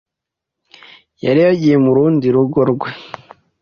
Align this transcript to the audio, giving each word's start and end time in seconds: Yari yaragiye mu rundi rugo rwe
Yari 1.23 1.39
yaragiye 1.43 1.75
mu 1.83 1.91
rundi 1.95 2.25
rugo 2.35 2.59
rwe 2.71 2.89